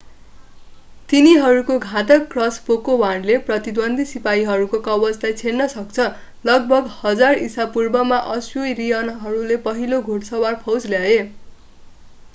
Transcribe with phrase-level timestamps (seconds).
[1.09, 6.07] तिनीहरूको घातक क्रसबोको वाणले प्रतिद्वन्द्वी सिपाहीहरूको कवचलाई छेड्न सक्छ
[6.45, 11.13] लगभग 1000 ईशापूर्वमा अश्शूरियनहरूले पहिलो घोडसवार फौज ल्याए